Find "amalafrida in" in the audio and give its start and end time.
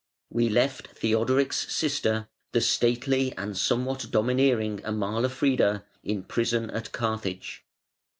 4.79-6.23